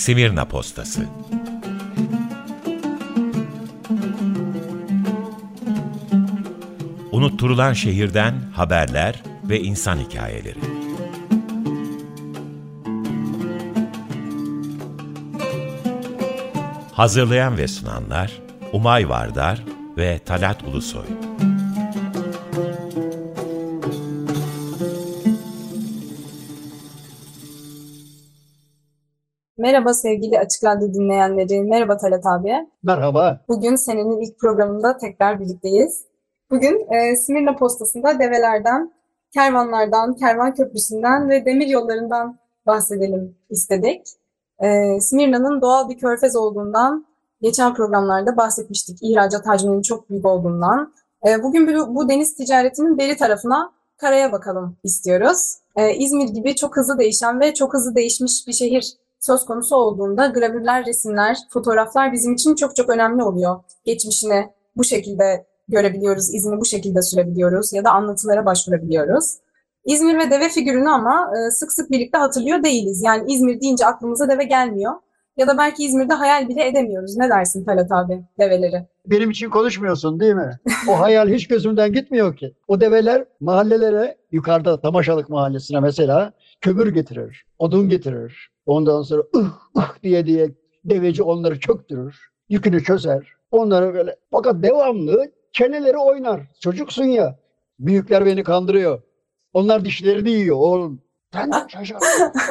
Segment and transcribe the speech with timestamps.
[0.00, 1.06] Simirna Postası
[7.12, 10.58] Unutturulan şehirden haberler ve insan hikayeleri.
[16.92, 18.32] Hazırlayan ve sunanlar
[18.72, 19.64] Umay Vardar
[19.96, 21.29] ve Talat Ulusoy.
[29.70, 31.62] Merhaba sevgili Açık Radyo dinleyenleri.
[31.62, 32.52] Merhaba Talat abi.
[32.82, 33.40] Merhaba.
[33.48, 36.04] Bugün senenin ilk programında tekrar birlikteyiz.
[36.50, 38.92] Bugün e, Simirna Postası'nda develerden,
[39.34, 44.06] kervanlardan, kervan köprüsünden ve demir yollarından bahsedelim istedik.
[44.58, 47.06] E, Simirna'nın doğal bir körfez olduğundan
[47.42, 48.98] geçen programlarda bahsetmiştik.
[49.02, 50.92] İhracat hacminin çok büyük olduğundan.
[51.26, 55.56] E, bugün bu, bu deniz ticaretinin beri tarafına karaya bakalım istiyoruz.
[55.76, 60.26] E, İzmir gibi çok hızlı değişen ve çok hızlı değişmiş bir şehir söz konusu olduğunda
[60.26, 63.60] gravürler, resimler, fotoğraflar bizim için çok çok önemli oluyor.
[63.84, 69.36] Geçmişini bu şekilde görebiliyoruz, izini bu şekilde sürebiliyoruz ya da anlatılara başvurabiliyoruz.
[69.84, 73.02] İzmir ve deve figürünü ama e, sık sık birlikte hatırlıyor değiliz.
[73.04, 74.92] Yani İzmir deyince aklımıza deve gelmiyor.
[75.36, 77.16] Ya da belki İzmir'de hayal bile edemiyoruz.
[77.16, 78.86] Ne dersin Talat abi develeri?
[79.06, 80.58] Benim için konuşmuyorsun değil mi?
[80.88, 82.54] O hayal hiç gözümden gitmiyor ki.
[82.68, 88.50] O develer mahallelere, yukarıda Tamaşalık mahallesine mesela kömür getirir, odun getirir.
[88.66, 92.16] Ondan sonra ıh ıh diye diye deveci onları çöktürür,
[92.48, 93.32] yükünü çözer.
[93.50, 96.40] Onları böyle fakat devamlı çeneleri oynar.
[96.60, 97.38] Çocuksun ya.
[97.78, 99.02] Büyükler beni kandırıyor.
[99.52, 101.02] Onlar dişlerini yiyor oğlum.
[101.32, 101.96] Sen şaşır.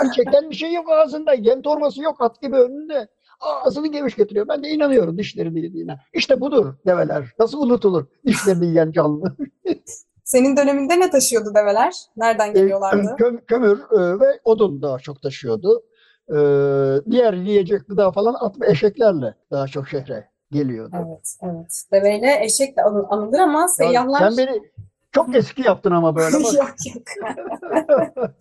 [0.03, 1.33] Gerçekten bir şey yok ağzında.
[1.33, 3.07] Yem torbası yok at gibi önünde.
[3.39, 4.47] Ağzını geviş getiriyor.
[4.47, 5.97] Ben de inanıyorum dişlerini yediğine.
[6.13, 7.25] İşte budur develer.
[7.39, 9.35] Nasıl unutulur dişlerini yiyen canlı.
[10.29, 11.93] Senin döneminde ne taşıyordu develer?
[12.17, 13.15] Nereden geliyorlardı?
[13.19, 15.83] Köm- kömür e, ve odun daha çok taşıyordu.
[16.29, 16.37] E,
[17.11, 20.95] diğer yiyecek gıda falan at ve eşeklerle daha çok şehre geliyordu.
[20.97, 21.83] Evet, evet.
[21.91, 24.19] Deveyle eşek de anı- anılır ama Ya seyyahlar...
[24.31, 24.61] Sen beni
[25.11, 26.53] çok eski yaptın ama böyle bak.
[26.53, 27.33] yok yok.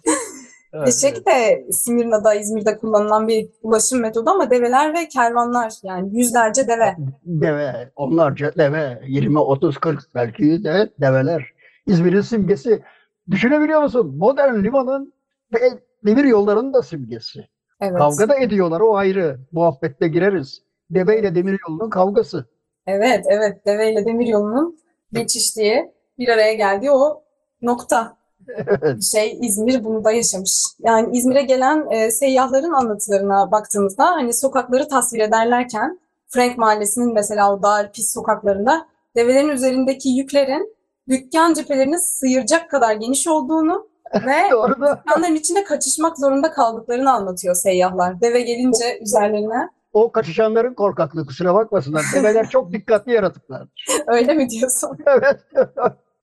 [0.72, 6.68] Evet, Eşek de Simirna'da, İzmir'de kullanılan bir ulaşım metodu ama develer ve kervanlar yani yüzlerce
[6.68, 6.96] deve.
[7.24, 11.52] Deve, onlarca deve, 20, 30, 40 belki de develer.
[11.88, 12.82] İzmir'in simgesi.
[13.30, 14.14] Düşünebiliyor musun?
[14.18, 15.12] Modern limanın
[15.54, 15.58] ve
[16.06, 17.48] demir yollarının da simgesi.
[17.80, 17.98] Evet.
[17.98, 19.38] Kavga da ediyorlar o ayrı.
[19.52, 20.62] Muhabbette gireriz.
[20.90, 22.44] Deve ile demir yolunun kavgası.
[22.86, 23.66] Evet, evet.
[23.66, 24.78] Deve ile demir yolunun
[25.12, 27.22] geçiştiği, bir araya geldiği o
[27.62, 28.16] nokta.
[28.48, 29.02] Evet.
[29.02, 30.64] Şey İzmir bunu da yaşamış.
[30.78, 37.62] Yani İzmir'e gelen e, seyyahların anlatılarına baktığımızda hani sokakları tasvir ederlerken Frank Mahallesi'nin mesela o
[37.62, 40.77] dar pis sokaklarında develerin üzerindeki yüklerin
[41.08, 43.88] dükkan cephelerini sıyıracak kadar geniş olduğunu
[44.26, 48.20] ve Doğru dükkanların içinde kaçışmak zorunda kaldıklarını anlatıyor seyyahlar.
[48.20, 52.02] Deve gelince üzerlerine o kaçışanların korkaklığı kusura bakmasınlar.
[52.14, 53.86] Develer çok dikkatli yaratıklardır.
[54.06, 54.98] öyle mi diyorsun?
[55.06, 55.40] Evet.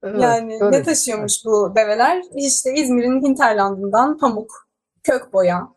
[0.03, 0.77] Evet, Yani öyle.
[0.77, 2.21] ne taşıyormuş bu develer?
[2.35, 4.67] İşte İzmir'in hinterlandından pamuk,
[5.03, 5.67] kök boya,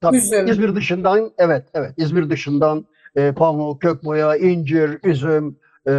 [0.00, 0.46] Tabii, üzüm.
[0.46, 2.86] İzmir dışından evet evet İzmir dışından
[3.16, 5.92] e, pamuk, kökboya, incir, üzüm, e,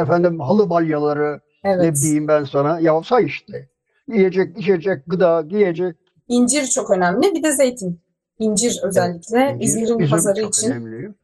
[0.00, 1.96] efendim halı balyaları ne evet.
[2.02, 3.68] diyeyim ben sana ya say işte.
[4.08, 5.96] Yiyecek, içecek, gıda, giyecek.
[6.28, 7.34] İncir çok önemli.
[7.34, 8.00] Bir de zeytin.
[8.38, 10.70] İncir özellikle incir, İzmir'in üzüm pazarı çok için.
[10.70, 11.14] önemli.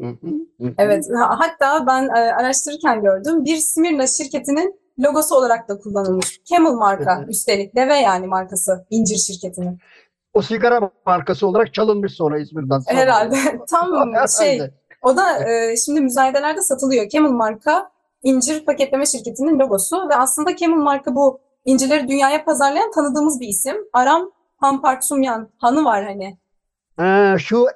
[0.00, 0.26] Hı hı,
[0.60, 0.74] hı hı.
[0.78, 1.06] Evet.
[1.16, 3.44] ha- Hatta ben e, araştırırken gördüm.
[3.44, 6.40] Bir Simirna şirketinin logosu olarak da kullanılmış.
[6.44, 7.28] Camel marka Evet.
[7.30, 7.76] üstelik.
[7.76, 8.86] Deve yani markası.
[8.90, 9.78] İncir şirketinin.
[10.34, 12.78] O sigara markası olarak çalınmış sonra İzmir'den.
[12.78, 12.96] sonra.
[12.96, 13.36] Herhalde.
[13.70, 14.60] Tam şey.
[15.02, 17.08] O da e, şimdi müzayedelerde satılıyor.
[17.08, 17.90] Camel marka
[18.22, 23.76] incir paketleme şirketinin logosu ve aslında Camel marka bu incirleri dünyaya pazarlayan tanıdığımız bir isim.
[23.92, 26.38] Aram Hampartsumyan Hanı var hani.
[26.96, 27.66] Ha, şu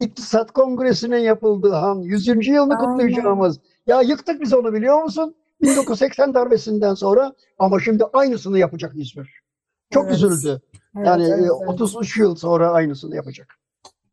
[0.00, 2.26] İktisat Kongresi'nin yapıldığı han 100.
[2.26, 2.90] yılını Aynen.
[2.90, 3.60] kutlayacağımız.
[3.86, 5.34] Ya yıktık biz onu biliyor musun?
[5.62, 9.42] 1980 darbesinden sonra ama şimdi aynısını yapacak İzmir.
[9.90, 10.14] Çok Evet.
[10.14, 10.60] üzüldü.
[10.96, 11.50] Evet, Yani evet, e, evet.
[11.68, 13.46] 33 yıl sonra aynısını yapacak.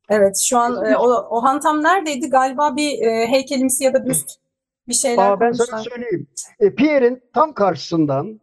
[0.09, 2.29] Evet, şu an e, o, o han tam neredeydi?
[2.29, 4.31] Galiba bir e, heykelimsi ya da büst
[4.87, 6.27] bir şeyler Aa, ben sana söyleyeyim.
[6.59, 8.41] E, Pierre'in tam karşısından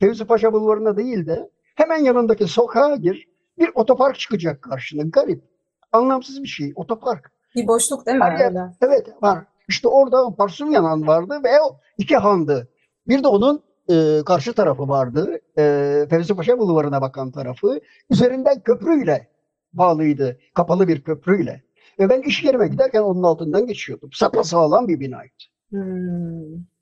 [0.00, 3.28] Fevzi Paşa Bulvarı'na değil de hemen yanındaki sokağa gir.
[3.58, 5.02] Bir otopark çıkacak karşına.
[5.02, 5.44] Garip.
[5.92, 6.72] Anlamsız bir şey.
[6.76, 7.32] Otopark.
[7.54, 8.60] Bir boşluk değil mi Her yer- öyle?
[8.80, 9.44] Evet var.
[9.68, 12.68] İşte orada Parsumyan Han vardı ve o iki handı.
[13.08, 15.38] Bir de onun e, karşı tarafı vardı.
[15.58, 17.80] E, Fevzi Paşa Bulvarı'na bakan tarafı.
[18.10, 19.28] Üzerinden köprüyle
[19.72, 20.38] bağlıydı.
[20.54, 21.62] Kapalı bir köprüyle.
[21.98, 24.10] Ve ben iş yerime giderken onun altından geçiyordum.
[24.12, 25.32] Sapasağlam bir binaydı.
[25.70, 26.72] Hmm.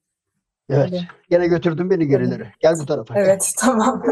[0.71, 0.89] Evet.
[0.89, 1.09] Hadi.
[1.31, 2.53] Gene götürdün beni gerilere.
[2.61, 3.15] Gel bu tarafa.
[3.19, 4.03] Evet, tamam.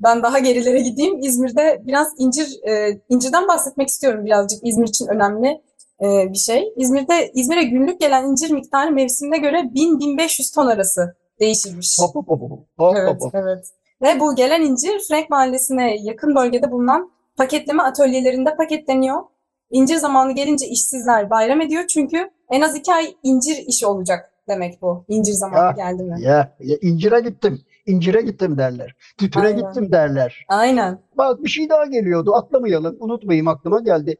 [0.00, 1.18] Ben daha gerilere gideyim.
[1.18, 4.66] İzmir'de biraz incir, e, incirden bahsetmek istiyorum birazcık.
[4.66, 5.62] İzmir için önemli
[6.02, 6.72] e, bir şey.
[6.76, 11.98] İzmir'de İzmir'e günlük gelen incir miktarı mevsimine göre 1000-1500 ton arası değişirmiş.
[12.00, 12.96] Hop hop hop hop.
[12.96, 13.34] Evet, hop.
[13.34, 13.66] evet.
[14.02, 19.22] Ve bu gelen incir Frank Mahallesi'ne yakın bölgede bulunan paketleme atölyelerinde paketleniyor.
[19.70, 24.82] İncir zamanı gelince işsizler bayram ediyor çünkü en az iki ay incir işi olacak demek
[24.82, 25.04] bu.
[25.08, 26.22] İncir zamanı Ya, geldi mi?
[26.22, 27.60] Ya, ya incire gittim.
[27.86, 28.96] İncire gittim derler.
[29.18, 29.58] Tütüne Aynen.
[29.58, 30.44] gittim derler.
[30.48, 31.02] Aynen.
[31.18, 32.34] Bak bir şey daha geliyordu.
[32.34, 32.96] Atlamayalım.
[33.00, 34.16] Unutmayayım aklıma geldi.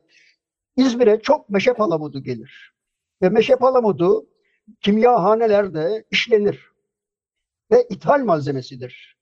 [0.76, 2.74] İzmir'e çok meşe palamudu gelir.
[3.22, 4.26] Ve meşe palamudu
[4.80, 6.68] kimyahanelerde işlenir.
[7.72, 9.17] Ve ithal malzemesidir.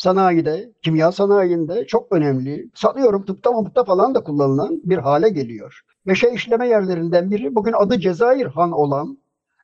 [0.00, 2.70] Sanayide, kimya sanayinde çok önemli.
[2.74, 5.80] Sanıyorum tıpta mıpta falan da kullanılan bir hale geliyor.
[6.04, 9.18] Meşe işleme yerlerinden biri bugün adı Cezayir Han olan,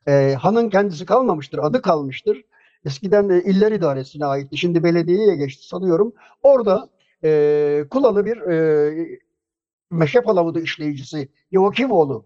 [0.08, 2.44] e, hanın kendisi kalmamıştır, adı kalmıştır.
[2.84, 4.56] Eskiden de iller idaresine aitti.
[4.56, 6.12] Şimdi belediyeye geçti sanıyorum.
[6.42, 6.88] Orada
[7.24, 9.18] e, Kulalı bir e,
[9.90, 12.24] meşe palamudu işleyicisi Yovakimoğlu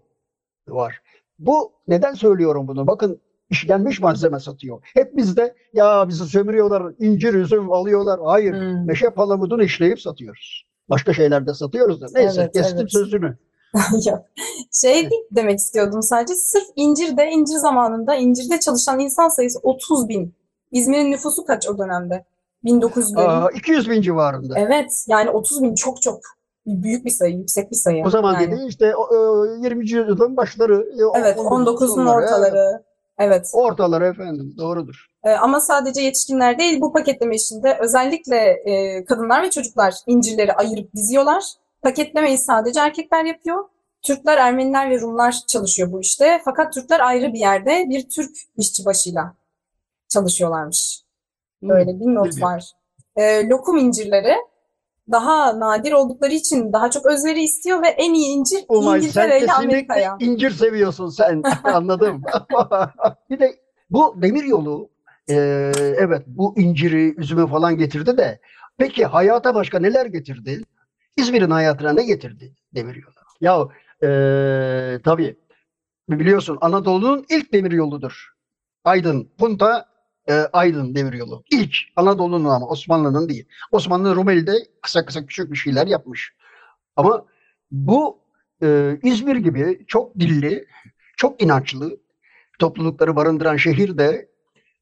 [0.67, 1.01] var.
[1.39, 2.87] Bu neden söylüyorum bunu?
[2.87, 3.21] Bakın
[3.51, 4.79] işlenmiş malzeme satıyor.
[4.93, 8.19] Hep bizde ya bizi sömürüyorlar, incir üzüm alıyorlar.
[8.23, 8.53] Hayır.
[8.53, 8.85] Hmm.
[8.85, 10.65] Meşe palamudunu işleyip satıyoruz.
[10.89, 12.05] Başka şeyler de satıyoruz da.
[12.15, 12.91] Neyse Evet, kestim evet.
[12.91, 13.37] sözünü.
[14.07, 14.19] Yok.
[14.71, 16.35] Şey demek istiyordum sadece.
[16.35, 20.33] Sırf incirde, incir zamanında incirde çalışan insan sayısı 30 bin.
[20.71, 22.25] İzmir'in nüfusu kaç o dönemde?
[22.65, 23.27] 1900'lerin.
[23.27, 24.59] Aa, 200 bin civarında.
[24.59, 26.19] Evet, yani 30 bin çok çok
[26.65, 28.03] büyük bir sayı, yüksek bir sayı.
[28.05, 28.51] O zaman Yani.
[28.51, 29.89] dedi işte o, o, 20.
[29.89, 30.89] yüzyılın başları.
[31.15, 32.81] e, Evet, 19'un 19'un sonları, evet.
[33.19, 33.49] Evet.
[33.53, 35.07] Ortaları efendim doğrudur.
[35.23, 40.93] Ee, ama sadece yetişkinler değil, bu paketleme işinde özellikle e, kadınlar ve çocuklar incirleri ayırıp
[40.95, 41.43] diziyorlar.
[41.81, 43.63] Paketlemeyi sadece erkekler yapıyor.
[44.01, 46.41] Türkler, Ermeniler ve Rumlar çalışıyor bu işte.
[46.45, 49.33] Fakat Türkler ayrı bir yerde bir Türk işçi başıyla
[50.09, 51.01] çalışıyorlarmış.
[51.61, 52.71] Böyle bir not var.
[53.15, 54.35] Ee, lokum incirleri
[55.11, 59.53] daha nadir oldukları için daha çok özveri istiyor ve en iyi incir Umay İngiltere ile
[59.53, 60.17] Amerika'ya.
[60.19, 61.41] incir seviyorsun sen.
[61.63, 62.21] Anladım.
[63.29, 63.55] bir de
[63.89, 64.89] bu demir yolu
[65.29, 65.35] e,
[65.75, 68.39] evet bu inciri, üzümü falan getirdi de
[68.77, 70.61] peki hayata başka neler getirdi?
[71.17, 73.13] İzmir'in hayatına ne getirdi demir yolu?
[73.41, 73.67] Ya
[74.03, 75.35] e, tabii
[76.09, 78.27] biliyorsun Anadolu'nun ilk demir yoludur.
[78.83, 79.90] Aydın, Punta,
[80.31, 81.43] e, Aydın demir yolu.
[81.51, 83.47] İlk Anadolu'nun ama Osmanlı'nın değil.
[83.71, 86.33] Osmanlı Rumeli'de kısa kısa küçük bir şeyler yapmış.
[86.95, 87.25] Ama
[87.71, 88.19] bu
[88.63, 90.65] e, İzmir gibi çok dilli,
[91.17, 91.97] çok inançlı
[92.59, 94.29] toplulukları barındıran şehirde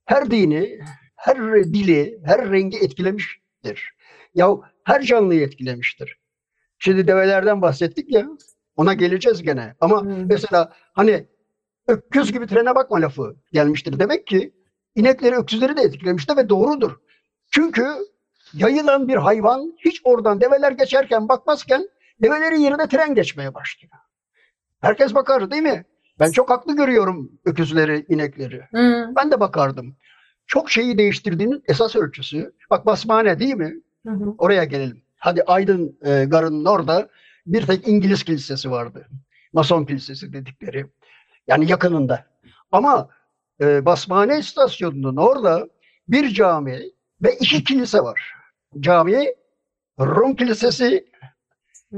[0.05, 0.79] her dini,
[1.15, 3.91] her dili, her rengi etkilemiştir.
[4.35, 4.49] Ya
[4.83, 6.17] her canlıyı etkilemiştir.
[6.79, 8.27] Şimdi develerden bahsettik ya,
[8.75, 9.75] ona geleceğiz gene.
[9.81, 10.27] Ama Hmm.
[10.27, 11.27] mesela hani
[11.87, 13.99] öküz gibi trene bakma lafı gelmiştir.
[13.99, 14.53] Demek ki
[14.99, 16.91] inekleri, öküzleri de etkilemiştir ve doğrudur.
[17.51, 17.85] Çünkü
[18.53, 21.89] yayılan bir hayvan hiç oradan develer geçerken bakmazken
[22.21, 23.91] develerin yerine tren geçmeye başlıyor.
[24.81, 25.85] Herkes bakar değil mi?
[26.19, 28.61] Ben çok haklı görüyorum öküzleri, inekleri.
[28.71, 29.95] Hı, Ben de bakardım.
[30.47, 32.53] Çok şeyi değiştirdiğinin esas ölçüsü.
[32.69, 33.73] Bak Basmane değil mi?
[34.05, 34.35] hı hı.
[34.37, 35.01] Oraya gelelim.
[35.17, 37.09] Hadi Aydın e, Garı'nın orada
[37.45, 39.07] bir tek İngiliz kilisesi vardı.
[39.53, 40.85] Mason kilisesi dedikleri.
[41.47, 42.25] Yani yakınında.
[42.71, 43.09] Ama
[43.61, 45.69] e, Basmane istasyonunun orada
[46.07, 46.81] bir cami
[47.23, 48.33] ve iki kilise var.
[48.79, 49.35] Cami,
[49.99, 51.09] Rum kilisesi.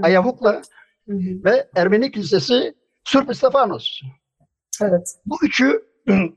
[0.02, 0.62] Ayavuk'la
[1.08, 4.02] ve Ermeni kilisesi Sırp Stefanos.
[4.82, 5.16] Evet.
[5.26, 5.86] Bu üçü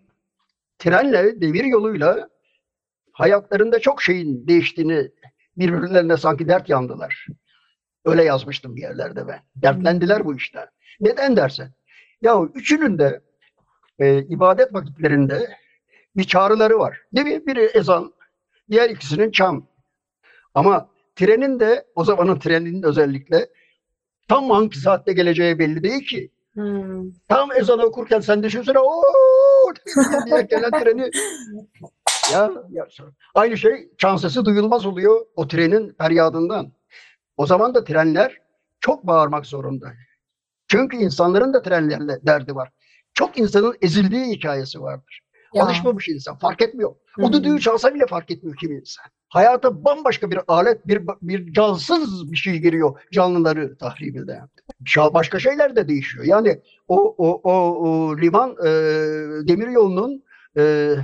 [0.78, 2.28] trenle, devir yoluyla
[3.12, 5.10] hayatlarında çok şeyin değiştiğini
[5.56, 7.26] birbirlerine sanki dert yandılar.
[8.04, 9.40] Öyle yazmıştım bir yerlerde ben.
[9.56, 10.66] Dertlendiler bu işten.
[11.00, 11.72] Neden dersen?
[12.22, 13.20] Ya üçünün de
[13.98, 15.56] e, ibadet vakitlerinde
[16.16, 17.00] bir çağrıları var.
[17.14, 17.46] Değil mi?
[17.46, 18.14] Biri ezan,
[18.70, 19.66] diğer ikisinin çam.
[20.54, 23.48] Ama trenin de o zamanın treninin özellikle
[24.28, 26.30] tam hangi saatte geleceği belli değil ki.
[26.54, 27.02] Hı.
[27.28, 29.72] Tam ezanı okurken sen düşünsene ooo
[30.26, 31.00] diye gelen treni
[32.32, 32.86] ya, ya
[33.34, 36.72] aynı şey çan sesi duyulmaz oluyor o trenin feryadından.
[37.36, 38.40] O zaman da trenler
[38.80, 39.92] çok bağırmak zorunda.
[40.68, 42.70] Çünkü insanların da trenlerle derdi var.
[43.14, 45.20] Çok insanın ezildiği hikayesi vardır.
[45.54, 45.64] Ya.
[45.64, 46.94] Alışmamış insan fark etmiyor.
[47.20, 49.04] O düdüğü çalsa bile fark etmiyor kimi insan.
[49.28, 54.40] Hayata bambaşka bir alet, bir bir cansız bir şey giriyor canlıları tahribinde.
[54.96, 56.24] Başka şeyler de değişiyor.
[56.24, 58.68] Yani o o o, o liman e,
[59.48, 60.24] demir yolunun
[60.56, 60.94] e,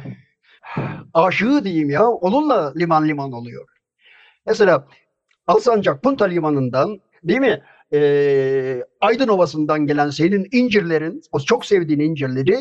[1.15, 3.69] aşığı diyeyim ya onunla liman liman oluyor.
[4.47, 4.89] Mesela
[5.47, 7.63] Alsancak Punta Limanı'ndan değil mi?
[7.93, 12.59] E, Aydın Ovası'ndan gelen senin incirlerin, o çok sevdiğin incirleri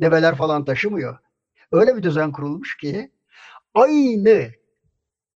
[0.00, 1.18] develer falan taşımıyor.
[1.72, 3.10] öyle bir düzen kurulmuş ki
[3.74, 4.46] aynı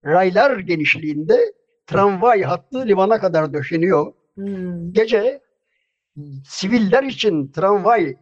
[0.05, 1.53] raylar genişliğinde
[1.87, 4.13] tramvay hattı limana kadar döşeniyor.
[4.35, 4.93] Hmm.
[4.93, 5.41] Gece
[6.45, 8.15] siviller için tramvay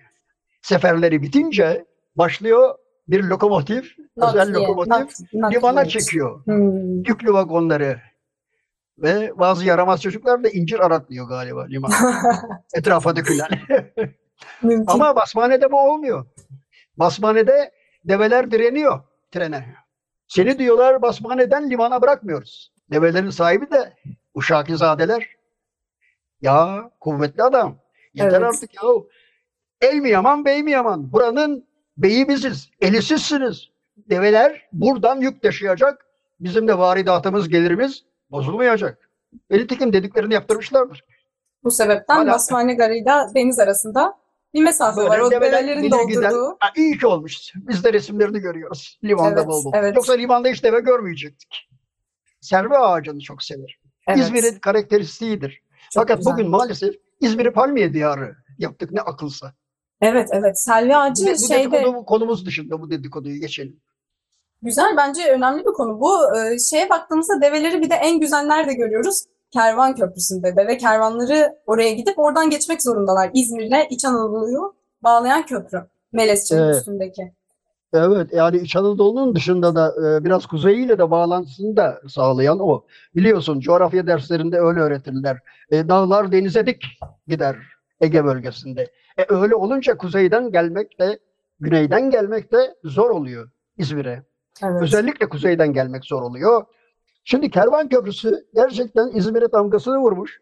[0.61, 1.85] seferleri bitince
[2.15, 2.75] başlıyor
[3.07, 5.59] bir lokomotif, özel Nakliye, lokomotif nak- nakliye.
[5.59, 6.97] limana çekiyor Hmm.
[6.97, 7.99] yüklü vagonları.
[8.99, 11.91] Ve bazı yaramaz çocuklar da incir aratlıyor galiba liman.
[12.73, 13.49] Etrafa dökülen.
[14.87, 16.25] Ama basmanede bu olmuyor.
[16.97, 17.71] Basmanede
[18.05, 18.99] develer direniyor
[19.31, 19.75] trene.
[20.27, 22.73] Seni diyorlar basmaneden limana bırakmıyoruz.
[22.91, 23.93] Develerin sahibi de
[24.33, 25.27] Uşakizadeler.
[26.41, 27.77] Ya kuvvetli adam.
[28.13, 28.43] Yeter Evet.
[28.53, 28.81] artık ya.
[29.81, 31.11] El mi yaman bey mi yaman?
[31.11, 32.69] Buranın beyi biziz.
[32.81, 33.69] Eli sizsiniz.
[33.97, 36.05] Develer buradan yük taşıyacak.
[36.39, 39.09] Bizim de varidatımız gelirimiz bozulmayacak.
[39.51, 41.03] Ve nitekim dediklerini yaptırmışlardır.
[41.63, 44.13] Bu sebepten Hala- Basmane Garı'yla deniz arasında
[44.53, 45.19] bir mesafe Böyle var.
[45.19, 46.57] O develer develerin doldurduğu.
[46.59, 47.37] Ha, iyi ki olmuş.
[47.55, 48.99] Biz de resimlerini görüyoruz.
[49.03, 49.71] Limanda Evet, bol bol.
[49.75, 49.95] evet.
[49.95, 51.69] Yoksa limanda hiç deve görmeyecektik.
[52.41, 53.79] Serve ağacını çok sever.
[54.07, 55.61] Evet, İzmir'in karakteristiğidir.
[55.91, 56.33] çok Fakat güzel.
[56.33, 59.53] bugün maalesef İzmir'i palmiye diyarı yaptık ne akılsa.
[60.01, 60.59] Evet evet.
[60.59, 63.79] Selvi Bu, ağacı bu şeyde dedikodu konumuz dışında bu dedikoduyu geçelim.
[64.61, 65.99] Güzel bence önemli bir konu.
[66.01, 69.23] Bu e, şeye baktığımızda develeri bir de en güzel nerede görüyoruz?
[69.53, 70.55] Kervan Köprüsü'nde.
[70.55, 73.31] Deve kervanları oraya gidip oradan geçmek zorundalar.
[73.33, 75.81] İzmir'le İç Anadolu'yu bağlayan köprü.
[76.11, 76.75] Melezçe'nin Evet.
[76.75, 77.33] üstündeki.
[77.93, 82.85] Evet yani İç Anadolu'nun dışında da e, biraz kuzeyiyle de bağlantısını da sağlayan o.
[83.15, 85.37] Biliyorsun coğrafya derslerinde öyle öğretirler.
[85.71, 86.83] E, dağlar denize dik
[87.27, 87.55] gider
[88.01, 88.81] Ege bölgesinde.
[89.17, 91.19] E, öyle olunca kuzeyden gelmek de
[91.59, 94.23] güneyden gelmek de zor oluyor İzmir'e.
[94.63, 94.81] Evet.
[94.81, 96.65] Özellikle kuzeyden gelmek zor oluyor.
[97.23, 100.41] Şimdi Kervan Köprüsü gerçekten İzmir'e damgasını vurmuş.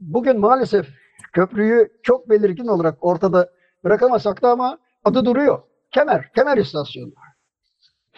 [0.00, 0.88] Bugün maalesef
[1.32, 3.50] köprüyü çok belirgin olarak ortada
[3.84, 5.62] bırakamasak da ama adı duruyor.
[5.90, 7.12] Kemer, Kemer İstasyonu.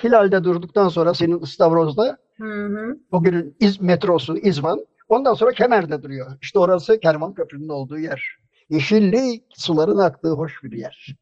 [0.05, 2.99] Hilal'de durduktan sonra senin İstavroz'da Hı hı.
[3.13, 4.87] bugünün İz metrosu İzban.
[5.09, 6.39] Ondan sonra Kemer'de duruyor.
[6.43, 8.39] İşte orası Kervan Köprü'nün olduğu yer.
[8.69, 11.17] Yeşillik, suların aktığı hoş bir yer.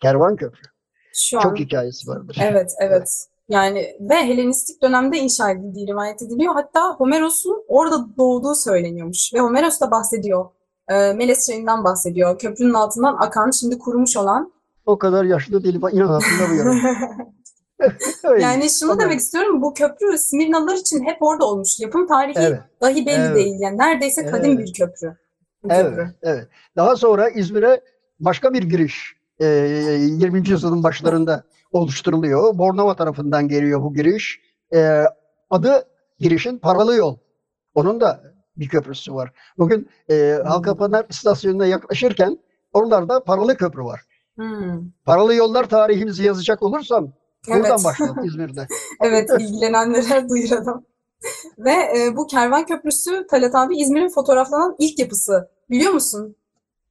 [0.00, 0.62] Kervan Köprü.
[1.14, 1.42] Şu an.
[1.42, 2.38] Çok hikayesi vardır.
[2.40, 3.26] Evet, evet.
[3.48, 6.54] Yani ve Helenistik dönemde inşa edildiği rivayet ediliyor.
[6.54, 9.34] Hatta Homeros'un orada doğduğu söyleniyormuş.
[9.34, 10.44] Ve Homeros da bahsediyor.
[10.88, 12.38] E, Meles çayından bahsediyor.
[12.38, 14.52] Köprünün altından akan, şimdi kurumuş olan.
[14.86, 15.80] O kadar yaşlı değilim.
[15.92, 16.80] İnan hatırlamıyorum.
[18.24, 18.42] Öyle.
[18.42, 18.98] Yani şunu Tamam.
[19.00, 19.62] demek istiyorum.
[19.62, 21.80] Bu köprü Smirnalılar için hep orada olmuş.
[21.80, 22.60] Yapım tarihi Evet.
[22.80, 23.36] dahi belli Evet.
[23.36, 23.56] değil.
[23.60, 24.66] Yani neredeyse kadim Evet.
[24.66, 25.16] bir köprü.
[25.62, 26.14] Bu Evet, köprü.
[26.22, 26.48] evet.
[26.76, 27.80] Daha sonra İzmir'e
[28.20, 30.48] başka bir giriş e, 20.
[30.48, 32.58] yüzyılın başlarında oluşturuluyor.
[32.58, 34.40] Bornova tarafından geliyor bu giriş.
[34.74, 35.04] E,
[35.50, 35.84] adı
[36.18, 37.16] girişin Paralı Yol.
[37.74, 38.22] Onun da
[38.56, 39.32] bir köprüsü var.
[39.58, 42.38] Bugün e, Halkapınar istasyonuna yaklaşırken
[42.72, 44.00] oralarda Paralı Köprü var.
[44.36, 44.90] Hmm.
[45.04, 47.12] Paralı yollar tarihimizi yazacak olursam
[47.48, 47.84] buradan Evet.
[47.84, 48.66] başladı İzmir'de.
[49.00, 50.84] Evet, ilgilenenlere duyuralım.
[51.58, 55.48] Ve e, bu Kervan Köprüsü Talat abi İzmir'in fotoğraflanan ilk yapısı.
[55.70, 56.36] Biliyor musun?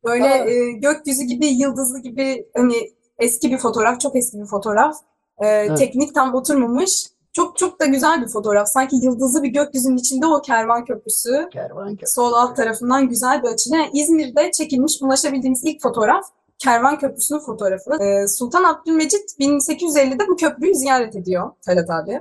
[0.05, 0.50] Böyle Aa.
[0.50, 4.95] e, gökyüzü gibi, yıldızlı gibi hani eski bir fotoğraf, çok eski bir fotoğraf.
[5.43, 7.07] E, Teknik tam oturmamış.
[7.33, 8.67] Çok çok da güzel bir fotoğraf.
[8.67, 11.50] Sanki yıldızlı bir gökyüzünün içinde o Kervan Köprüsü.
[11.53, 12.07] Kervan Köprü.
[12.07, 13.77] Sol alt tarafından güzel bir açıyla.
[13.77, 16.25] Yani İzmir'de çekilmiş, ulaşabildiğimiz ilk fotoğraf
[16.59, 18.03] Kervan Köprüsü'nün fotoğrafı.
[18.03, 22.19] Ee, Sultan Abdülmecit 1850'de bu köprüyü ziyaret ediyor Talat abi.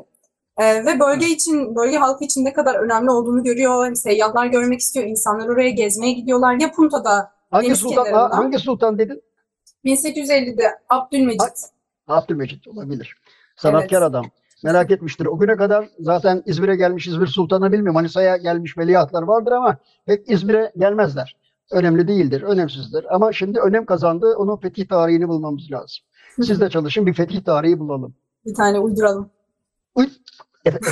[0.58, 3.86] Ee, ve bölge için, bölge halkı için ne kadar önemli olduğunu görüyor.
[3.86, 6.54] Hem seyyahlar görmek istiyor, insanlar oraya gezmeye gidiyorlar.
[6.60, 9.22] Ya Punta'da Hangi sultan, hangi sultan dedin?
[9.86, 11.58] 1850'de Abdülmecit.
[12.08, 13.16] Abdülmecit olabilir.
[13.56, 14.10] Sanatkar Evet.
[14.10, 14.24] adam.
[14.64, 15.26] Merak etmiştir.
[15.26, 17.94] O güne kadar zaten İzmir'e gelmiş İzmir Sultanı bilmiyorum.
[17.94, 19.76] Manisa'ya gelmiş veliahtlar vardır ama
[20.06, 21.36] pek İzmir'e gelmezler.
[21.70, 23.14] Önemli değildir, önemsizdir.
[23.14, 24.34] Ama şimdi önem kazandı.
[24.38, 26.04] Onun fetih tarihini bulmamız lazım.
[26.42, 28.14] Siz de çalışın bir fetih tarihi bulalım.
[28.46, 29.30] Bir tane uyduralım.
[29.94, 30.08] Uy,
[30.64, 30.84] evet.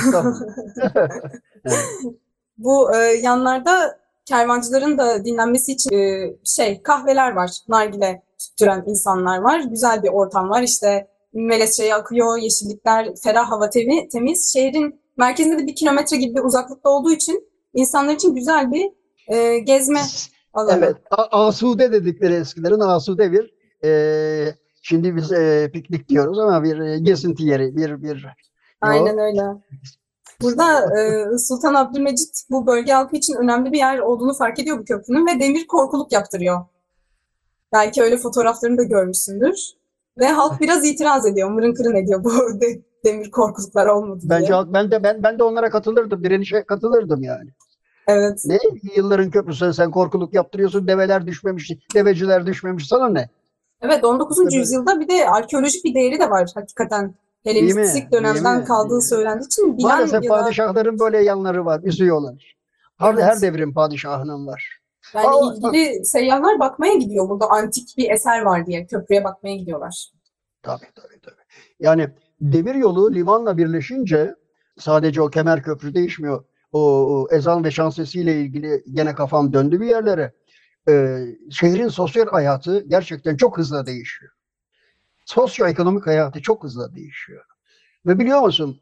[2.57, 7.51] Bu e, yanlarda kervancıların da dinlenmesi için e, şey kahveler var.
[7.67, 9.59] Nargile tüttüren insanlar var.
[9.59, 10.61] Güzel bir ortam var.
[10.61, 14.53] İşte Melez çayı akıyor, yeşillikler, ferah hava temi- temiz.
[14.53, 18.91] Şehrin merkezinde de bir kilometre gibi bir uzaklıkta olduğu için insanlar için güzel bir
[19.27, 19.99] e, gezme
[20.53, 20.85] alanı.
[20.85, 20.95] Evet,
[21.31, 27.43] Asude dedikleri eskilerin Asude bir e, şimdi biz e, piknik diyoruz ama bir e, gezinti
[27.43, 28.27] yeri, bir bir
[28.81, 29.41] Aynen öyle.
[30.41, 34.85] Burada e, Sultan Abdülmecit bu bölge halkı için önemli bir yer olduğunu fark ediyor bu
[34.85, 36.65] köprünün ve demir korkuluk yaptırıyor.
[37.75, 39.55] Belki öyle fotoğraflarını da görmüşsündür.
[40.19, 44.29] Ve halk biraz itiraz ediyor, mırın kırın ediyor bu de- demir korkuluklar olmadı diye.
[44.29, 46.23] Bence ben de ben ben de onlara katılırdım.
[46.23, 47.49] Direnişe katılırdım yani.
[48.07, 48.41] Evet.
[48.45, 48.57] Ne
[48.95, 50.87] yılların köprüsü sen korkuluk yaptırıyorsun.
[50.87, 52.87] Develer düşmemiş, deveciler düşmemiş.
[52.87, 53.29] Sana ne?
[53.81, 54.37] Evet 19.
[54.37, 54.55] Tabii.
[54.55, 57.15] yüzyılda bir de arkeolojik bir değeri de var hakikaten.
[57.43, 58.65] Helenistik dönemden mi?
[58.65, 62.55] kaldığı söylendiği için bilen Maalesef ya da padişahların böyle yanları var, üzüyorlar.
[62.97, 63.23] Her, Evet.
[63.23, 64.74] her devrin padişahının var.
[65.13, 67.29] Yani Aa, ilgili seyyahlar bakmaya gidiyor.
[67.29, 70.11] Burada antik bir eser var diye köprüye bakmaya gidiyorlar.
[70.63, 71.41] Tabii tabii tabii.
[71.79, 72.09] Yani
[72.41, 74.35] demir yolu limanla birleşince
[74.77, 76.45] sadece o kemer köprü değişmiyor.
[76.71, 80.33] O, o ezan ve şan sesiyle ilgili gene kafam döndü bir yerlere.
[80.89, 84.31] Ee, şehrin sosyal hayatı gerçekten çok hızlı değişiyor.
[85.25, 87.45] Sosyoekonomik hayatı çok hızlı değişiyor.
[88.05, 88.81] Ve biliyor musun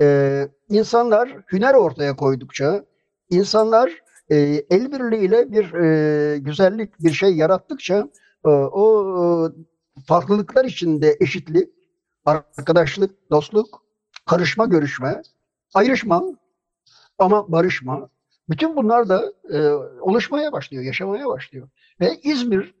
[0.00, 2.84] e, insanlar hüner ortaya koydukça,
[3.30, 3.92] insanlar
[4.32, 8.08] e, el birliğiyle bir e, güzellik, bir şey yarattıkça
[8.44, 9.52] e, o e,
[10.06, 11.68] farklılıklar içinde eşitlik,
[12.24, 13.82] arkadaşlık, dostluk,
[14.26, 15.22] karışma, görüşme,
[15.74, 16.22] ayrışma
[17.18, 18.08] ama barışma.
[18.48, 19.68] Bütün bunlar da e,
[20.00, 21.68] oluşmaya başlıyor, yaşamaya başlıyor.
[22.00, 22.74] Ve İzmir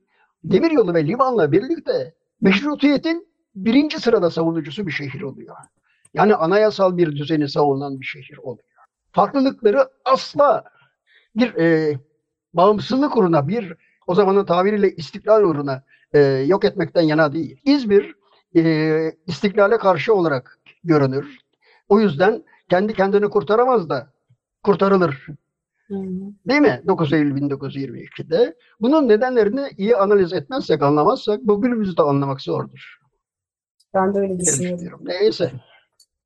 [0.44, 5.56] demiryolu ve limanla birlikte meşrutiyetin birinci sırada savunucusu bir şehir oluyor.
[6.14, 8.68] Yani anayasal bir düzeni savunan bir şehir oluyor.
[9.12, 10.64] Farklılıkları asla
[11.36, 11.98] bir e,
[12.54, 13.74] bağımsızlık uğruna, bir
[14.06, 17.60] o zamanın tabiriyle istiklal uğruna e, yok etmekten yana değil.
[17.64, 18.14] İzmir
[18.56, 21.38] e, istiklale karşı olarak görünür.
[21.88, 24.12] O yüzden kendi kendini kurtaramaz da
[24.62, 25.26] kurtarılır.
[26.48, 26.82] Değil mi?
[26.86, 28.56] 9 Eylül 1922'de.
[28.80, 32.98] Bunun nedenlerini iyi analiz etmezsek, anlamazsak bugünümüzde anlamak zordur.
[33.94, 35.00] Ben de öyle düşünüyorum.
[35.02, 35.52] Neyse.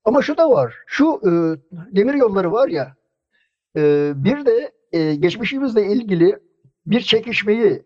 [0.04, 0.74] Ama şu da var.
[0.86, 1.30] Şu e,
[1.96, 2.96] demir yolları var ya,
[3.76, 6.38] e, bir de e, geçmişimizle ilgili
[6.86, 7.82] bir çekişmeyi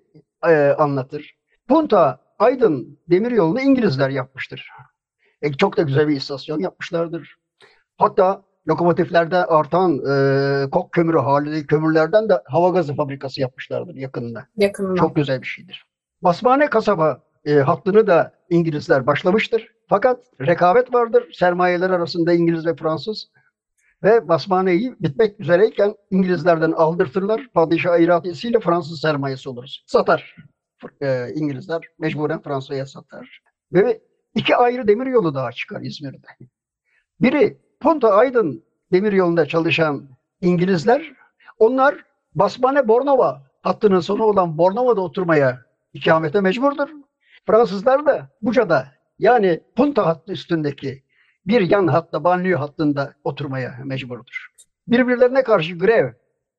[0.47, 1.39] e, anlatır.
[1.69, 4.69] Punta Aydın demir yolunu İngilizler yapmıştır.
[5.43, 7.37] E, çok da güzel bir istasyon yapmışlardır.
[7.97, 14.47] Hatta lokomotiflerde artan e, kok kömürü halinde kömürlerden de hava gazı fabrikası yapmışlardır yakınında.
[14.57, 14.97] Yakınına.
[14.97, 15.87] Çok güzel bir şeydir.
[16.23, 19.69] Basmane kasaba e, hattını da İngilizler başlamıştır.
[19.89, 23.31] Fakat rekabet vardır sermayeler arasında İngiliz ve Fransız.
[24.03, 27.49] Ve Basmane'yi bitmek üzereyken İngilizlerden aldırtırlar.
[27.55, 29.85] Padişah iradesiyle Fransız sermayesi oluruz.
[29.87, 30.37] Satar.
[31.03, 33.43] E, İngilizler mecburen Fransa'ya satar.
[33.73, 34.01] Ve
[34.35, 36.27] iki ayrı demir yolu daha çıkar İzmir'de.
[37.21, 40.09] Biri Punta Aydın demir yolunda çalışan
[40.41, 41.13] İngilizler.
[41.59, 46.89] Onlar Basmane Bornova hattının sonu olan Bornova'da oturmaya ikamete mecburdur.
[47.47, 51.03] Fransızlar da Buca'da yani Punta hattı üstündeki
[51.47, 54.49] bir yan hatta banliyö hattında oturmaya mecburdur.
[54.89, 56.13] Birbirlerine karşı grev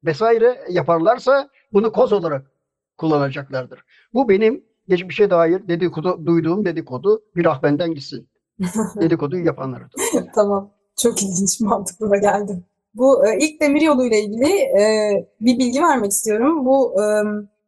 [0.04, 2.52] vesaire yaparlarsa bunu koz olarak
[2.98, 3.84] kullanacaklardır.
[4.13, 8.30] Bu benim geçmişe dair dedikodu, duyduğum dedikodu bir ah benden gitsin.
[9.02, 9.88] Dedikoduyu yapanlara.
[10.36, 10.72] Tamam.
[11.02, 12.63] Çok ilginç, mantıklı da geldi.
[12.94, 16.65] Bu e, ilk demiryolu ile ilgili e, bir bilgi vermek istiyorum.
[16.65, 17.06] Bu e,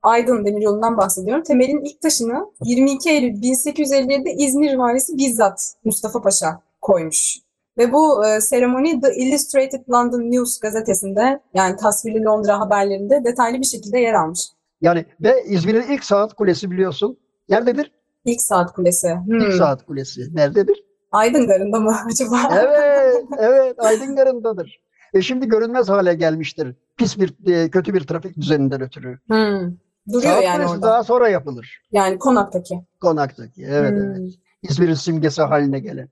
[0.04, 1.44] Aydın Demiryolu'ndan bahsediyorum.
[1.44, 7.38] Temelin ilk taşını 22 Eylül 1857'de İzmir valisi bizzat Mustafa Paşa koymuş.
[7.78, 13.66] Ve bu e, seremoni The Illustrated London News gazetesinde yani tasvirli Londra haberlerinde detaylı bir
[13.66, 14.40] şekilde yer almış.
[14.82, 17.18] Yani ve İzmir'in ilk saat kulesi biliyorsun.
[17.50, 17.92] Nerededir?
[18.26, 19.16] İlk saat kulesi.
[19.26, 19.40] Hmm.
[19.40, 20.36] İlk saat kulesi.
[20.36, 20.84] Nerededir?
[21.12, 22.38] Aydın Garı'nda mı acaba?
[22.58, 24.80] Evet, evet Aydıngar'ındadır.
[25.14, 26.76] E şimdi görünmez hale gelmiştir.
[26.98, 29.20] Pis bir, e, kötü bir trafik düzeninden ötürü.
[29.28, 29.72] Hmm.
[30.14, 30.82] Duruyor Saat yani orada.
[30.82, 31.82] daha sonra yapılır.
[31.92, 32.76] Yani konaktaki.
[33.02, 33.64] Konaktaki.
[33.70, 34.12] Evet, Hmm.
[34.12, 34.34] evet.
[34.64, 36.10] İzmir'in simgesi haline gelen.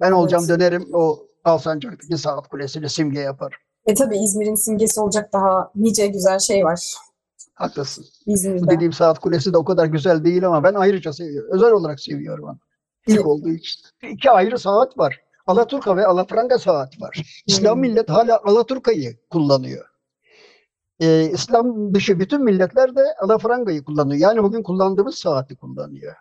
[0.00, 0.60] Ben olacağım Evet.
[0.60, 3.54] dönerim o Alsancak'taki saat kulesini simge yapar.
[3.86, 6.94] E tabii İzmir'in simgesi olacak daha nice güzel şey var
[7.54, 8.04] Haklısın.
[8.26, 8.70] Bu İzmir'de.
[8.70, 11.50] dediğim saat kulesi de o kadar güzel değil ama ben ayrıca seviyorum.
[11.52, 12.58] Özel olarak seviyorum onu.
[13.06, 13.80] İlk olduğu için.
[14.10, 15.20] İki ayrı saat var.
[15.46, 17.42] Alaturka ve Alafranga saat var.
[17.46, 17.80] İslam Hmm.
[17.80, 19.84] millet hala Alaturka'yı kullanıyor.
[21.00, 24.20] Ee, İslam dışı bütün milletler de Alafranga'yı kullanıyor.
[24.20, 26.14] Yani bugün kullandığımız saati kullanıyor.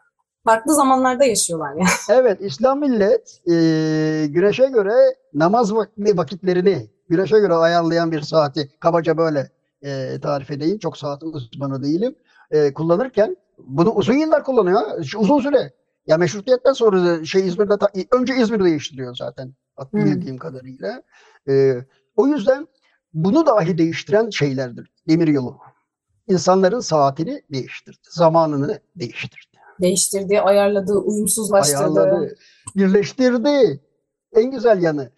[0.46, 1.90] Farklı zamanlarda yaşıyorlar yani.
[2.22, 3.54] Evet, İslam millet e,
[4.30, 4.94] güneşe göre
[5.34, 9.52] namaz vakti vakitlerini güneşe göre ayarlayan bir saati kabaca böyle
[9.82, 10.78] e, tarif edeyim.
[10.78, 12.16] Çok saat uzmanı değilim.
[12.52, 15.04] E, kullanırken bunu uzun yıllar kullanıyor.
[15.04, 15.74] Şu Uzun süre.
[16.08, 19.54] Ya meşrutiyetten sonra şey İzmir'de ta- önce İzmir'de değiştiriyor zaten
[19.92, 20.06] Hmm.
[20.06, 21.04] bildiğim kadarıyla.
[21.50, 21.76] E,
[22.16, 22.68] o yüzden
[23.14, 24.92] bunu dahi değiştiren şeylerdir.
[25.10, 25.58] Demiryolu.
[26.28, 27.98] İnsanların saatini değiştirdi.
[28.10, 29.53] Zamanını değiştirdi.
[29.84, 32.02] Değiştirdiği, ayarladığı, uyumsuzlaştırdığı.
[32.02, 32.36] ayarladı,
[32.76, 33.80] birleştirdi.
[34.36, 35.12] En güzel yanı.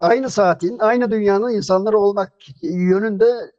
[0.00, 3.52] Aynı saatin, aynı dünyanın insanları olmak yönünde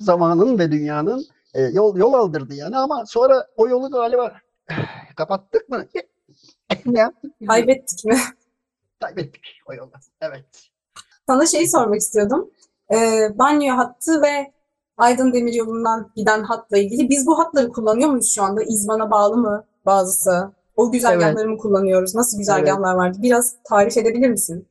[0.00, 4.32] zamanın ve dünyanın e, yol yol aldırdı yani ama sonra o yolu galiba
[5.16, 5.84] kapattık mı?
[6.86, 7.32] ne yaptık?
[7.48, 8.18] Kaybettik mi?
[9.00, 9.90] Kaybettik o yolu.
[10.20, 10.44] Evet.
[11.26, 12.50] Sana şeyi sormak istiyordum.
[12.92, 14.52] Ee, banyo hattı ve
[14.96, 17.08] Aydın Demiryolu'ndan giden hatla ilgili.
[17.08, 18.62] Biz bu hatları kullanıyor muyuz şu anda?
[18.62, 20.52] İzban'a bağlı mı bazısı?
[20.76, 22.14] O güzergahları mı kullanıyoruz?
[22.14, 23.18] Nasıl güzergahlar vardı?
[23.22, 24.68] Biraz tarif edebilir misin?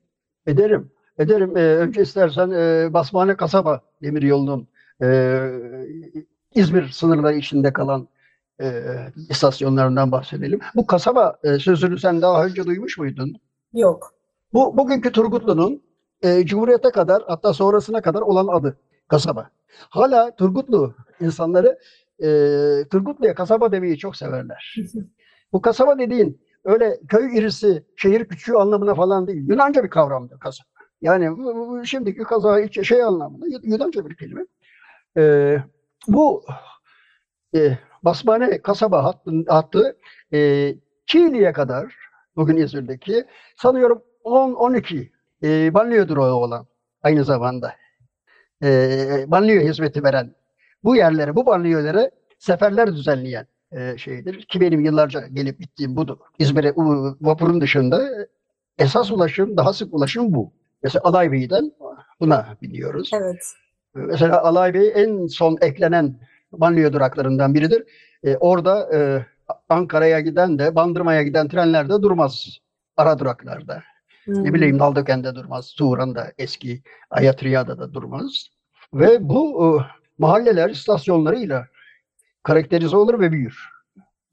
[0.47, 0.91] Ederim.
[1.17, 1.57] Ederim.
[1.57, 4.67] Ee, önce istersen e, Basmane Kasaba Demiryolu'nun
[5.03, 5.39] e,
[6.55, 8.07] İzmir sınırları içinde kalan
[8.61, 8.83] e,
[9.29, 10.59] istasyonlarından bahsedelim.
[10.75, 13.35] Bu kasaba e, sözünü sen daha önce duymuş muydun?
[13.73, 14.13] Yok.
[14.53, 15.81] Bu bugünkü Turgutlu'nun
[16.21, 19.49] e, Cumhuriyet'e kadar hatta sonrasına kadar olan adı kasaba.
[19.89, 21.79] Hala Turgutlu insanları
[22.23, 22.27] e,
[22.91, 24.75] Turgutlu'ya kasaba demeyi çok severler.
[25.53, 29.49] Bu kasaba dediğin öyle köy irisi, şehir küçüğü anlamına falan değil.
[29.49, 30.67] Yunanca bir kavramdır kasaba.
[31.01, 31.37] Yani
[31.85, 34.45] şimdiki kaza şey anlamında Yu- Yunanca bir kelime.
[35.17, 35.57] E,
[36.07, 36.43] bu
[37.55, 39.97] e, Basmane kasaba hattı, hattı
[40.33, 41.95] e, Çiğli'ye kadar
[42.35, 43.25] bugün İzmir'deki
[43.57, 45.11] sanıyorum 10-12
[45.43, 46.67] e, banliyö durağı olan
[47.03, 47.73] aynı zamanda
[48.63, 50.35] e, banliyö hizmeti veren
[50.83, 54.45] bu yerlere, bu banliyölere seferler düzenleyen e, şeydir.
[54.45, 56.17] Ki benim yıllarca gelip gittiğim budur.
[56.39, 56.73] İzmir'e
[57.21, 58.09] vapurun dışında
[58.77, 60.53] esas ulaşım, daha sık ulaşım bu.
[60.83, 61.71] Mesela Alaybey'den
[62.19, 63.11] buna biniyoruz.
[63.13, 63.55] Evet.
[63.95, 66.15] Mesela Alay Bey en son eklenen
[66.51, 67.83] banliyö duraklarından biridir.
[68.23, 69.25] E, orada e,
[69.69, 72.59] Ankara'ya giden de Bandırma'ya giden trenler de durmaz
[72.97, 73.83] ara duraklarda.
[74.23, 74.43] Hmm.
[74.43, 78.47] Ne bileyim Naldoken'de durmaz, Turan'da eski Ayatriya'da da durmaz.
[78.93, 79.67] Ve bu e,
[80.17, 81.67] mahalleler istasyonlarıyla
[82.43, 83.69] karakterize olur ve büyür.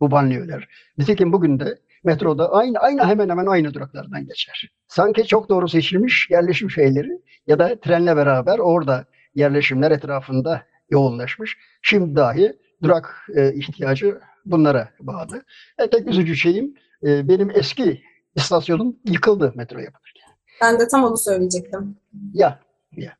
[0.01, 0.69] Bu banliyöler.
[0.99, 4.71] Nitekim bugün de metroda aynı aynı hemen hemen aynı duraklardan geçer.
[4.88, 7.11] Sanki çok doğru seçilmiş yerleşim şeyleri
[7.47, 11.57] ya da trenle beraber orada yerleşimler etrafında yoğunlaşmış.
[11.83, 15.43] Şimdi dahi durak e, ihtiyacı bunlara bağlı.
[15.79, 16.75] E, tek üzücü şeyim
[17.07, 18.03] e, benim eski
[18.35, 20.31] istasyonum yıkıldı metro yapılırken.
[20.62, 21.97] Ben de tam onu söyleyecektim.
[22.35, 22.61] Ya,
[22.97, 23.16] ya.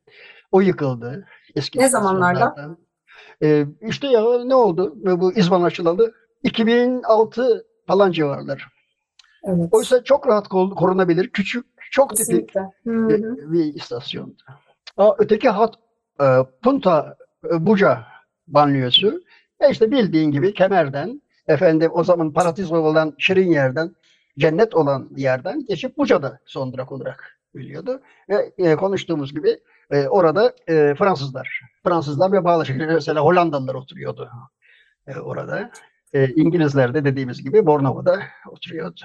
[0.53, 1.27] O yıkıldı.
[1.57, 2.49] Eski Ne zamanlarda?
[2.49, 2.79] istasyonlardan.
[3.43, 4.95] E, işte ya ne oldu?
[4.97, 8.69] Bu İzban açılalı 2006 falan civarlar.
[9.45, 9.69] Evet.
[9.73, 12.55] Oysa çok rahat korunabilir, küçük, çok tipik
[12.87, 14.43] bir, bir istasyondu.
[14.97, 15.75] Aa, öteki hat
[16.21, 16.25] e,
[16.63, 17.17] Punta
[17.53, 18.05] e, Buca
[18.47, 19.23] banliyösü.
[19.61, 23.95] E işte bildiğin gibi Kemer'den, efendim o zaman paratizo olan şirin yerden,
[24.39, 28.01] cennet olan yerden geçip Buca'da son durak olarak biliyordu.
[28.29, 34.31] Ve e, konuştuğumuz gibi e, orada e, Fransızlar, Fransızlar ve bağlı şekilde mesela Hollandalılar oturuyordu
[35.07, 35.71] e, orada.
[36.13, 39.01] E, İngilizler de dediğimiz gibi Bornova'da oturuyordu.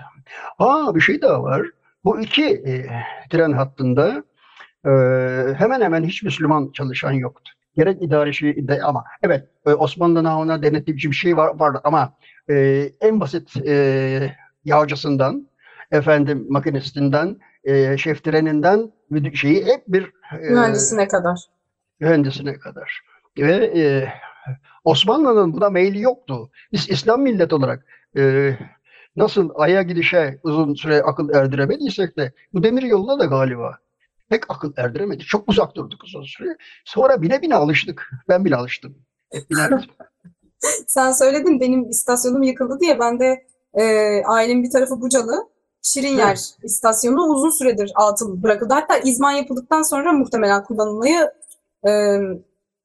[0.58, 1.68] Ha bir şey daha var.
[2.04, 2.86] Bu iki e,
[3.30, 4.24] tren hattında
[4.86, 4.90] e,
[5.58, 7.52] hemen hemen hiç Müslüman çalışan yoktu.
[7.76, 12.14] Gerek idari şey de ama evet e, Osmanlı namına denetleyici bir şey var, vardı ama
[12.50, 12.56] e,
[13.02, 15.48] en basit e, yağcısından
[15.92, 18.95] efendim makinistinden e, şef treninden müdür-
[19.34, 21.40] şeyi hep bir e, Mühendisine kadar.
[22.00, 23.02] mühendisine kadar.
[23.38, 24.10] Ve e,
[24.84, 26.52] Osmanlı'nın buna meyli yoktu.
[26.72, 27.86] Biz İslam millet olarak
[28.18, 28.54] e,
[29.16, 33.78] nasıl aya gidişe uzun süre akıl erdiremediysek de bu demir yoluna da galiba
[34.30, 35.28] pek akıl erdiremedik.
[35.28, 36.58] Çok uzak durduk uzun süre.
[36.86, 38.12] Sonra bine bine alıştık.
[38.30, 38.96] Ben bile alıştım.
[39.32, 39.80] Hep binerdim.
[40.88, 43.84] Sen söyledin benim istasyonum yıkıldı diye ben de e,
[44.26, 45.50] ailemin bir tarafı Bucalı.
[45.86, 48.74] Şirinyer istasyonu uzun süredir atıl bırakıldı.
[48.74, 51.32] Hatta izman yapıldıktan sonra muhtemelen kullanılmayı
[51.88, 51.92] e,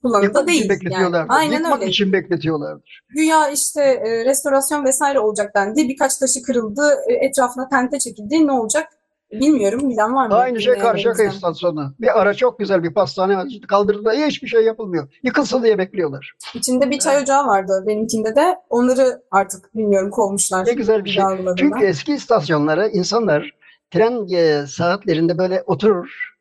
[0.03, 0.71] kullanıldı Yıkmak değil.
[0.91, 1.17] Yani.
[1.29, 1.91] Aynen Yıkmak öyle.
[1.91, 3.03] için bekletiyorlardır.
[3.09, 5.89] Güya işte e, restorasyon vesaire olacak dendi.
[5.89, 8.47] Birkaç taşı kırıldı, e, etrafına tente çekildi.
[8.47, 8.89] Ne olacak
[9.33, 9.91] bilmiyorum.
[9.91, 10.35] Bilen var mı?
[10.35, 10.79] Aynı şey?
[10.79, 11.95] Karşıyaka istasyonu.
[12.01, 14.11] Bir ara çok güzel bir pastane kaldırıldı.
[14.11, 15.09] Hiçbir şey yapılmıyor.
[15.23, 16.33] Yıkılsın diye bekliyorlar.
[16.55, 18.57] İçinde bir çay ocağı vardı benimkinde de.
[18.71, 20.67] Onları artık bilmiyorum kovmuşlar.
[20.67, 21.25] Ne güzel bir şey.
[21.57, 23.51] Çünkü eski istasyonlara insanlar
[23.91, 26.37] tren e, saatlerinde böyle oturur.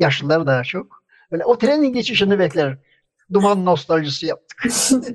[0.00, 0.86] Yaşlılar daha çok.
[1.32, 2.78] Böyle o trenin geçişini bekler.
[3.32, 4.64] Duman nostaljisi yaptık.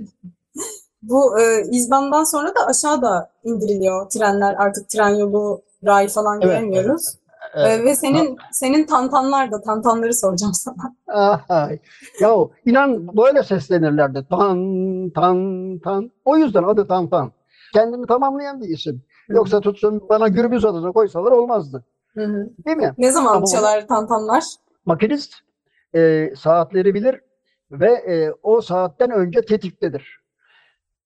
[1.02, 4.56] Bu e, İzban'dan sonra da aşağıda indiriliyor trenler.
[4.58, 7.08] Artık tren yolu, ray falan Evet, göremiyoruz.
[7.56, 7.86] E, Evet.
[7.86, 10.96] ve senin senin tantanlar da tantanları soracağım sana.
[11.50, 11.80] Ay.
[12.22, 14.26] Ya inan böyle seslenirlerdi.
[14.30, 14.58] Tan
[15.16, 16.12] tan tan.
[16.26, 17.32] O yüzden adı tan tan.
[17.74, 19.02] Kendini tamamlayan bir isim.
[19.30, 21.86] Yoksa tutsun bana gürbüz adını koysalar olmazdı.
[22.14, 22.50] Hı hı.
[22.66, 22.94] Değil mi?
[22.98, 24.44] Ne zaman Ama- çalar tantanlar?
[24.86, 25.34] Makinist
[25.96, 27.22] e, saatleri bilir
[27.72, 30.22] ve e, o saatten önce tetiktedir.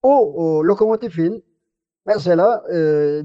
[0.04, 1.46] O, o lokomotifin
[2.06, 2.76] mesela e,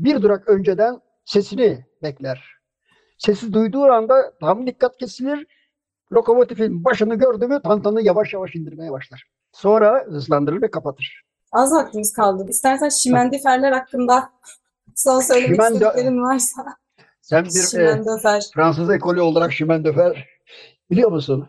[0.05, 2.45] bir durak önceden sesini bekler.
[3.19, 5.47] Sesi duyduğu anda tam dikkat kesilir.
[6.13, 9.25] Lokomotifin başını gördü mü tantanı yavaş yavaş indirmeye başlar.
[9.53, 11.23] Sonra hızlandırır ve kapatır.
[11.53, 12.47] Az vaktimiz kaldı.
[12.49, 14.31] İstersen şimendiferler hakkında
[14.97, 16.63] son söylemek Şimendo- istediklerin varsa.
[17.21, 18.41] Sen bir e.
[18.55, 20.29] Fransız ekolü olarak Şimendöfer
[20.91, 21.49] biliyor musun?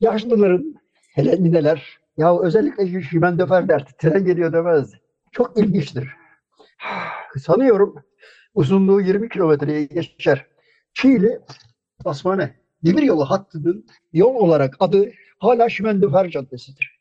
[0.00, 0.74] Yaşlıların,
[1.14, 3.90] hele nineler Ya özellikle Şimendefer derdi.
[3.98, 5.00] Tren geliyor demezdi.
[5.32, 6.08] Çok ilginçtir.
[7.44, 7.94] Sanıyorum
[8.54, 10.46] uzunluğu 20 kilometreye geçer.
[10.94, 11.40] Çiğli
[12.04, 17.00] Basmane demiryolu hattının yol olarak adı hala Şimendefer Caddesi'dir.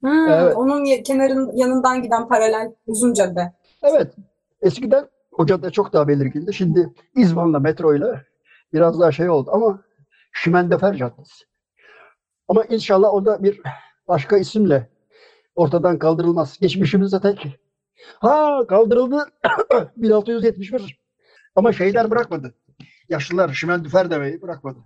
[0.00, 0.56] Hmm, Evet.
[0.56, 3.52] onun kenarın yanından giden paralel uzun cadde.
[3.82, 4.14] Evet.
[4.62, 6.54] Eskiden o cadde çok daha belirgindi.
[6.54, 8.22] Şimdi İzban'la metroyla
[8.72, 9.82] biraz daha şey oldu ama
[10.32, 11.44] Şimendefer Caddesi.
[12.48, 13.60] Ama inşallah o da bir
[14.08, 14.88] başka isimle
[15.54, 16.58] ortadan kaldırılmaz.
[16.58, 17.46] Geçmişimizde tek.
[18.20, 19.26] Ha kaldırıldı
[19.96, 21.00] 1671.
[21.56, 22.54] Ama şeyler bırakmadı.
[23.08, 24.78] Yaşlılar Şimendefer demeyi bırakmadı.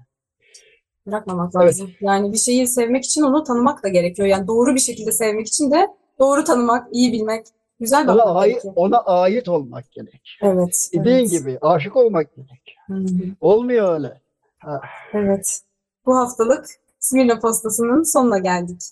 [1.07, 1.65] Bırakmamak Evet.
[1.67, 1.91] lazım.
[2.01, 4.29] Yani bir şeyi sevmek için onu tanımak da gerekiyor.
[4.29, 7.47] Yani doğru bir şekilde sevmek için de doğru tanımak, iyi bilmek,
[7.81, 10.39] güzel Ona, ait, ona ait olmak gerek.
[10.43, 11.31] Evet, Dediğin evet.
[11.31, 12.77] gibi aşık olmak gerek.
[12.87, 12.95] Hı.
[13.41, 14.21] Olmuyor öyle.
[14.59, 14.81] Ha,
[15.13, 15.61] Evet.
[16.07, 16.67] Bu haftalık
[16.99, 18.83] Smirna Postası'nın sonuna geldik.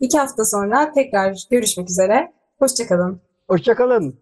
[0.00, 2.32] İki hafta sonra tekrar görüşmek üzere.
[2.58, 3.20] Hoşçakalın.
[3.50, 4.18] Hoşçakalın.